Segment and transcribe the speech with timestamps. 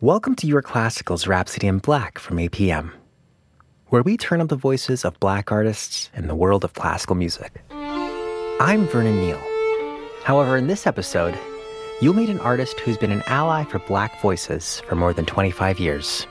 [0.00, 2.92] Welcome to Your Classicals Rhapsody in Black from APM,
[3.88, 7.64] where we turn up the voices of black artists in the world of classical music.
[7.72, 9.42] I'm Vernon Neal.
[10.22, 11.36] However, in this episode,
[12.00, 15.80] you'll meet an artist who's been an ally for black voices for more than 25
[15.80, 16.28] years.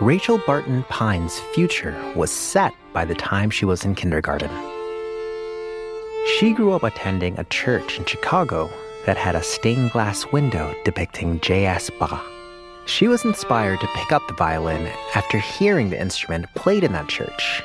[0.00, 4.50] Rachel Barton Pine's future was set by the time she was in kindergarten.
[6.40, 8.68] She grew up attending a church in Chicago
[9.06, 11.88] that had a stained glass window depicting J.S.
[11.90, 12.26] Bach.
[12.90, 17.08] She was inspired to pick up the violin after hearing the instrument played in that
[17.08, 17.62] church.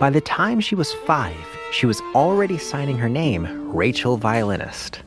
[0.00, 1.36] By the time she was five,
[1.70, 5.00] she was already signing her name Rachel Violinist.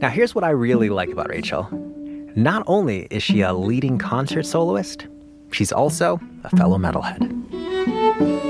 [0.00, 1.68] Now, here's what I really like about Rachel.
[2.34, 5.06] Not only is she a leading concert soloist,
[5.52, 8.47] she's also a fellow metalhead.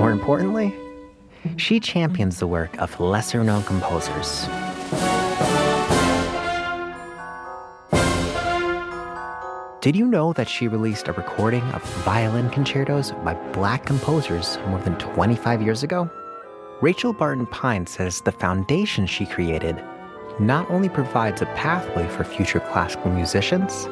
[0.00, 0.74] More importantly,
[1.58, 4.46] she champions the work of lesser known composers.
[9.82, 14.78] Did you know that she released a recording of violin concertos by black composers more
[14.78, 16.08] than 25 years ago?
[16.80, 19.84] Rachel Barton Pine says the foundation she created
[20.38, 23.86] not only provides a pathway for future classical musicians,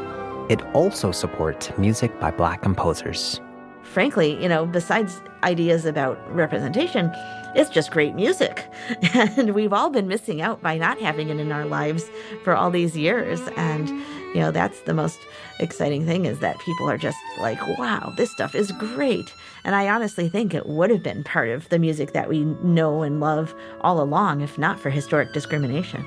[0.48, 3.42] it also supports music by black composers.
[3.82, 7.10] Frankly, you know, besides ideas about representation,
[7.54, 8.66] it's just great music.
[9.14, 12.10] And we've all been missing out by not having it in our lives
[12.44, 13.40] for all these years.
[13.56, 15.18] And, you know, that's the most
[15.60, 19.32] exciting thing is that people are just like, wow, this stuff is great.
[19.64, 23.02] And I honestly think it would have been part of the music that we know
[23.02, 26.04] and love all along if not for historic discrimination.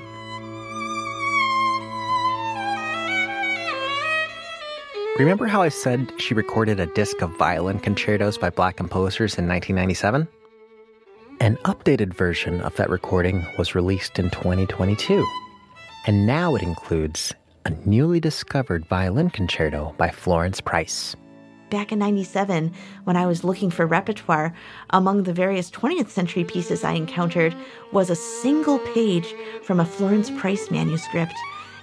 [5.22, 9.46] Remember how I said she recorded a disc of violin concertos by black composers in
[9.46, 10.26] 1997?
[11.38, 15.24] An updated version of that recording was released in 2022,
[16.08, 17.32] and now it includes
[17.66, 21.14] a newly discovered violin concerto by Florence Price.
[21.70, 22.72] Back in 97,
[23.04, 24.52] when I was looking for repertoire,
[24.90, 27.54] among the various 20th century pieces I encountered
[27.92, 31.34] was a single page from a Florence Price manuscript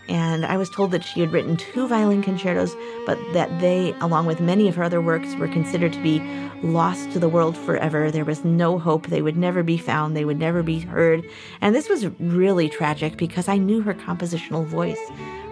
[0.09, 2.75] and I was told that she had written two violin concertos,
[3.05, 6.19] but that they, along with many of her other works, were considered to be
[6.63, 8.09] lost to the world forever.
[8.09, 9.07] There was no hope.
[9.07, 10.17] They would never be found.
[10.17, 11.23] They would never be heard.
[11.61, 14.99] And this was really tragic because I knew her compositional voice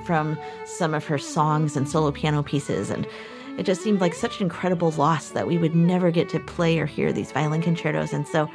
[0.06, 2.90] from some of her songs and solo piano pieces.
[2.90, 3.08] And
[3.58, 6.80] it just seemed like such an incredible loss that we would never get to play
[6.80, 8.14] or hear these violin concertos.
[8.14, 8.50] And so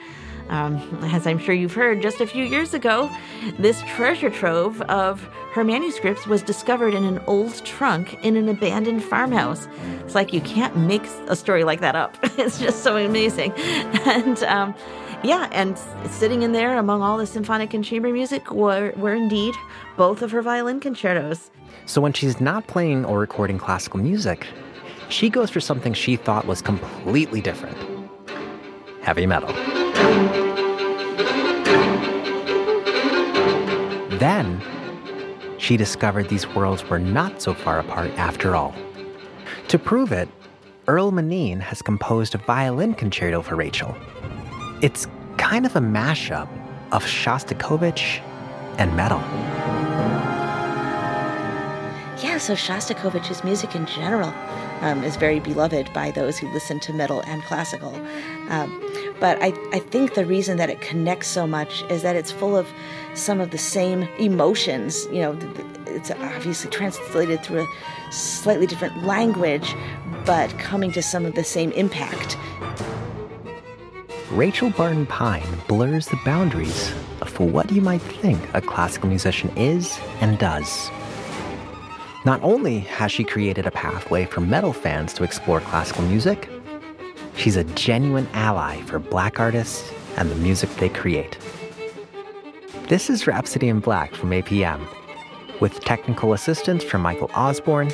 [0.48, 3.10] um, as I'm sure you've heard, just a few years ago,
[3.58, 9.02] this treasure trove of her manuscripts was discovered in an old trunk in an abandoned
[9.02, 9.66] farmhouse.
[10.00, 12.16] It's like you can't make a story like that up.
[12.38, 13.52] it's just so amazing.
[14.04, 14.74] And um,
[15.22, 15.78] yeah, and
[16.10, 19.54] sitting in there among all the symphonic and chamber music were, were indeed
[19.96, 21.50] both of her violin concertos.
[21.86, 24.46] So when she's not playing or recording classical music,
[25.12, 27.76] she goes for something she thought was completely different
[29.02, 29.52] heavy metal.
[34.18, 34.62] Then,
[35.58, 38.74] she discovered these worlds were not so far apart after all.
[39.68, 40.28] To prove it,
[40.86, 43.96] Earl Maneein has composed a violin concerto for Rachel.
[44.80, 46.48] It's kind of a mashup
[46.92, 48.20] of Shostakovich
[48.78, 49.20] and metal.
[52.42, 54.34] So Shostakovich's music in general
[54.80, 57.94] um, is very beloved by those who listen to metal and classical.
[58.48, 58.82] Um,
[59.20, 62.56] but I, I think the reason that it connects so much is that it's full
[62.56, 62.66] of
[63.14, 65.06] some of the same emotions.
[65.12, 65.38] You know,
[65.86, 69.76] it's obviously translated through a slightly different language,
[70.26, 72.36] but coming to some of the same impact.
[74.32, 76.92] Rachel Barton Pine blurs the boundaries
[77.24, 80.90] for what you might think a classical musician is and does.
[82.24, 86.48] Not only has she created a pathway for metal fans to explore classical music,
[87.36, 91.38] She's a genuine ally for black artists and the music they create.
[92.88, 94.86] This is Rhapsody in Black from APM,
[95.60, 97.90] with technical assistance from Michael Osborne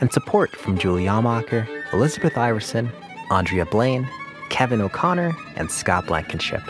[0.00, 2.90] and support from Julie Amacher, Elizabeth Iverson,
[3.30, 4.08] Andrea Blaine,
[4.50, 6.62] Kevin O'Connor, and Scott Blankenship.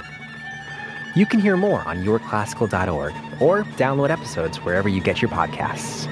[1.16, 3.12] You can hear more on yourclassical.org
[3.42, 6.06] or download episodes wherever you get your podcasts.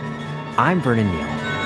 [0.56, 1.63] I'm Vernon Neal.